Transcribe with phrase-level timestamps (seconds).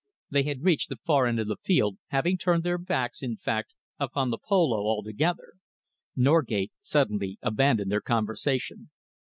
[0.31, 3.75] They had reached the far end of the field, having turned their backs, in fact,
[3.99, 5.53] upon the polo altogether.
[6.15, 8.89] Norgate suddenly abandoned their conversation.